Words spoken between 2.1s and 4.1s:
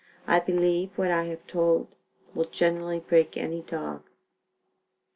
will generally break any dog.